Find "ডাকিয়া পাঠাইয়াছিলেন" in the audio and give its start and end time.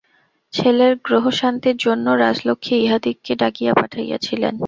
3.35-4.55